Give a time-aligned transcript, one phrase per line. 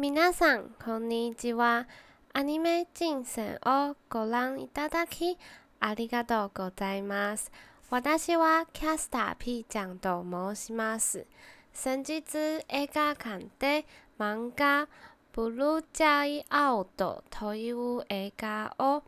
[0.00, 1.88] 皆さん、こんにちは。
[2.32, 5.36] アニメ人生をご覧いただき、
[5.80, 7.50] ありがとうございます。
[7.90, 10.24] 私はキャスター P ちゃんと
[10.54, 11.26] 申します。
[11.72, 12.22] 先日
[12.68, 13.86] 映画館で
[14.20, 14.86] 漫画
[15.32, 19.02] ブルージャイアウトという映画を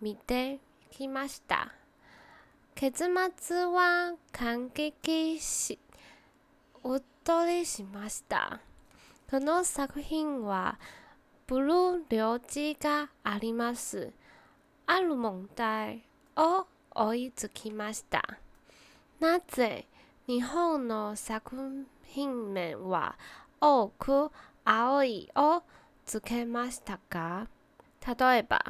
[0.00, 0.60] 見て
[0.92, 1.72] きました。
[2.76, 3.06] 結
[3.36, 5.76] 末は感激し、
[6.84, 8.60] うっとりしました。
[9.30, 10.76] この作品は
[11.46, 14.12] ブルー領地があります。
[14.86, 16.02] ある問題
[16.36, 18.24] を追いつきました。
[19.20, 19.86] なぜ
[20.26, 23.16] 日本の作品名は
[23.60, 24.32] 多く
[24.64, 25.62] 青いを
[26.04, 27.46] つけましたか？
[28.04, 28.60] 例えば、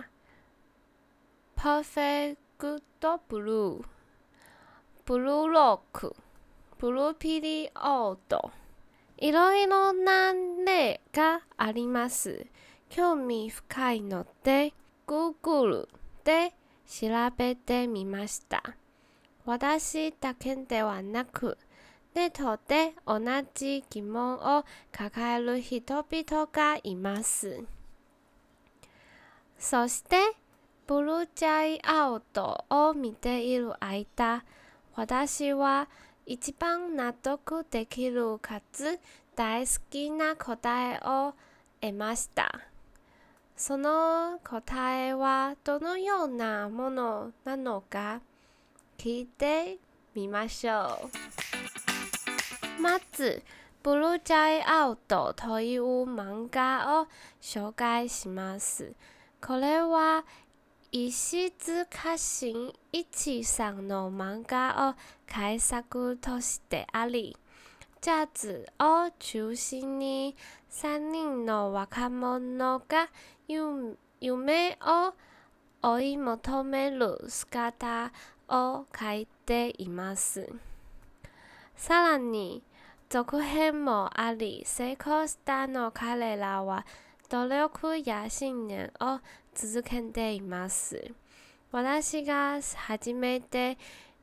[1.56, 2.36] Perfect
[3.30, 3.82] Blue、
[5.06, 6.14] ブルーロック、
[6.76, 8.50] ブルーピリオード、
[9.20, 10.32] いろいろな
[10.64, 12.46] 例があります。
[12.88, 14.72] 興味深いので、
[15.06, 15.88] Google
[16.24, 16.54] で
[16.88, 18.62] 調べてみました。
[19.44, 21.58] 私だけではなく、
[22.14, 23.20] ネットで同
[23.54, 27.62] じ疑問を抱える人々がいます。
[29.58, 30.16] そして、
[30.86, 34.44] ブルージャイアウトを見ている間、
[34.96, 35.88] 私は
[36.32, 39.00] 一番納得できるかつ
[39.34, 41.34] 大好きな答えを
[41.80, 42.60] 得ました。
[43.56, 48.20] その答えはどのようなものなのか
[48.96, 49.78] 聞いて
[50.14, 51.10] みましょ
[52.78, 52.80] う。
[52.80, 53.42] まず、
[53.82, 57.08] ブルージャイアウトという漫画を
[57.42, 58.92] 紹介します。
[59.44, 60.24] これは
[60.92, 64.94] 石塚真一さんの漫画を
[65.32, 67.36] 改作としてあり、
[68.00, 70.34] ジャズを中心に
[70.68, 73.08] 3人の若者が
[73.38, 75.14] 夢を
[75.80, 78.10] 追い求める姿
[78.48, 80.52] を描いています。
[81.76, 82.64] さらに、
[83.08, 86.84] 続編もあり、成功したの彼らは
[87.30, 89.20] 努力や信念を
[89.54, 91.14] 続けています。
[91.70, 93.78] 私が初めて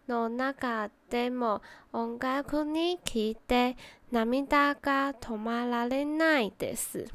[0.08, 1.62] の中でも
[1.94, 3.78] 音楽に聴いて
[4.12, 7.08] 涙が止まられないです。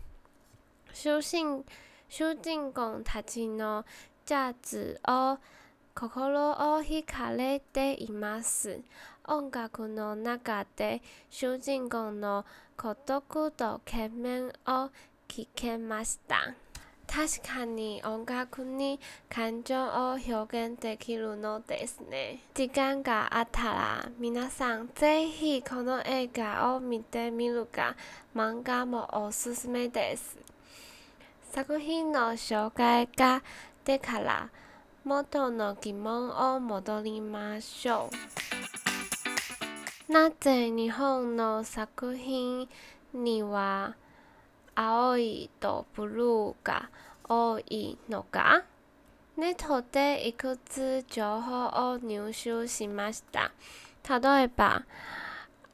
[0.93, 1.65] 主人
[2.09, 3.85] 主人公たちの
[4.25, 5.39] ジャズを
[5.95, 8.81] 心を惹かれています。
[9.27, 12.45] 音楽の中で主人公の
[12.77, 14.91] 孤独と懸命を
[15.29, 16.55] 聞けました。
[17.17, 19.01] 確かに音楽に
[19.31, 22.41] 感情を表現できるのですね。
[22.53, 27.97] 時間があったら皆さんぜひこの映画を見てみるか
[28.35, 30.37] 漫画もおすすめです。
[31.53, 33.43] 作品の紹介が
[33.87, 34.51] でから
[35.03, 38.11] 元の疑問を戻りましょ
[40.11, 40.13] う。
[40.13, 42.69] なぜ日本の作品
[43.15, 43.97] には
[44.77, 46.91] 青いとブルーが
[47.25, 48.63] 多いのか？
[49.37, 53.51] ネットでいくつ情報を入手しました。
[54.09, 54.85] 例えば、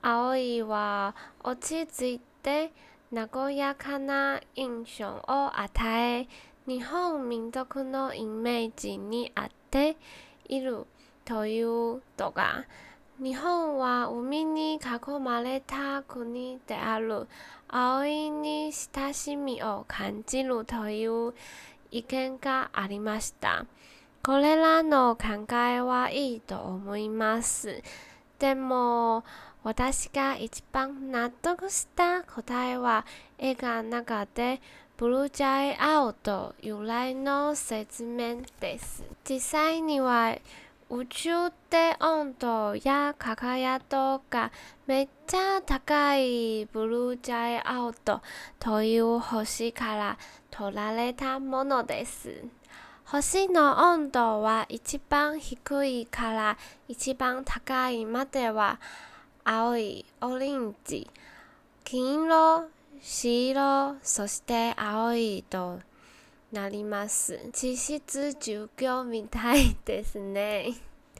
[0.00, 1.14] 青いは
[1.44, 2.72] 落ち着いて
[3.12, 6.28] 和やかな印象を与え、
[6.66, 9.96] 日本民族のイメージに合って
[10.48, 10.86] いる
[11.24, 12.64] というのが、
[13.20, 17.28] 日本は海に囲まれた国である。
[17.68, 21.32] 青いに親しみを感じるという
[21.90, 23.66] 意見がありました。
[24.24, 27.82] これらの考えはいいと思います。
[28.38, 29.24] でも、
[29.62, 33.06] 私が一番納得した答えは
[33.38, 34.60] 映画の中で
[34.96, 39.04] ブルージャイアウト由来の説明です。
[39.28, 40.36] 実際には
[40.94, 44.52] 宇宙で温度や輝度が
[44.86, 48.20] めっちゃ高いブルージャイアウト
[48.58, 50.18] という星から
[50.50, 52.44] 取られたものです。
[53.06, 56.58] 星の温度は一番低いから
[56.88, 58.78] 一番高いまでは
[59.44, 61.08] 青い、オレンジ、
[61.84, 62.68] 金色、
[63.00, 65.80] 白、そして青いと
[66.52, 67.40] なります。
[67.52, 70.74] 実質授業みたいですね。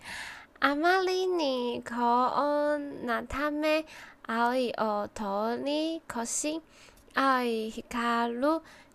[0.60, 3.86] あまりに高温なため、
[4.26, 6.60] 青いを通り越し、
[7.14, 8.40] 青い光る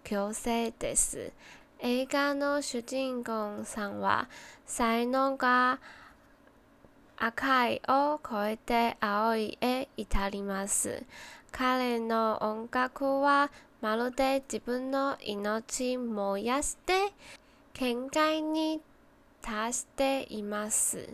[0.03, 1.33] 強制です。
[1.79, 4.29] 映画の主人公さんは、
[4.65, 5.79] 才能が
[7.17, 11.03] 赤いを超えて青いへ至ります。
[11.51, 13.49] 彼の音楽は
[13.81, 17.13] まるで自分の命燃やして
[17.73, 18.81] 限界に
[19.41, 21.09] 達しています。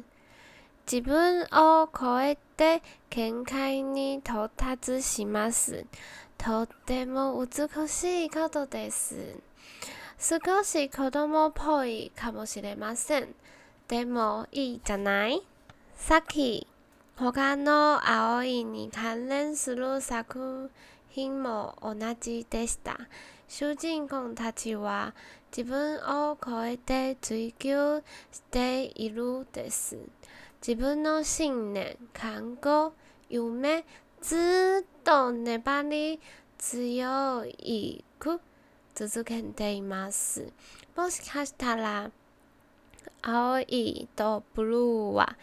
[0.92, 5.86] 自分を超えて限界に到達します。
[6.38, 9.38] とっても美しいことです。
[10.18, 13.36] 少し子供っぽいかもしれません。
[13.88, 15.42] でもいいじゃない？
[15.95, 16.68] さっき
[17.16, 20.71] 他の青いに関連する作
[21.13, 22.98] 品も同じでした。
[23.48, 25.13] 主人公たちは
[25.56, 26.00] 自分
[26.31, 28.01] を超えて追求
[28.31, 29.95] しているです。
[30.65, 32.94] 自分の信念、看護、
[33.30, 33.86] 夢、
[34.21, 36.19] ずっと粘り
[36.57, 38.42] 強いく
[38.95, 40.51] 続けています。
[40.95, 42.09] もしかしたら、
[43.21, 45.38] 青いとブルーは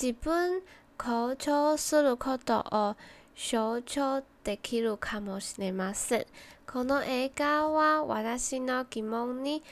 [0.00, 0.62] 自分
[0.98, 2.96] 強調することを
[3.36, 6.26] 象徴できるかもしれません。
[6.70, 9.62] この映画は私の疑問に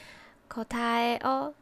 [0.49, 1.53] 答えを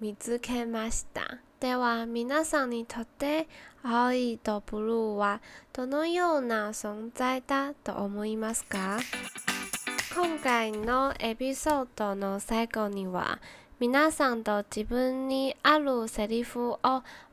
[0.00, 1.38] 見つけました。
[1.58, 3.46] では皆さんにとって
[3.82, 8.98] 青いとブルーはどのような存在だと思いますか？
[10.14, 13.40] 今回のエピソードの最後には
[13.80, 16.78] 皆さんと自分にあるセリフを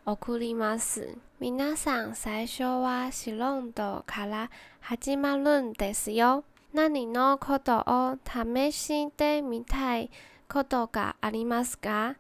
[0.06, 1.18] 送ります。
[1.42, 4.50] 皆さん最初は素人から
[4.80, 6.46] 始まるんですよ。
[6.74, 10.10] 何のことを試してみたい
[10.48, 12.16] ことがありますか？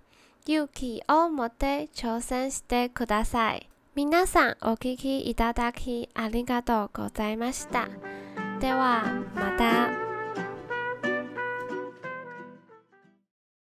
[0.46, 3.70] 勇気を持って挑戦してください。
[3.96, 7.88] 皆さんお聞きいただきありがとうございました。
[8.60, 10.06] ではまた。